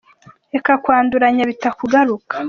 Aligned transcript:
Reka 0.53 0.73
kwanduranya 0.83 1.43
bitakugaruka. 1.51 2.35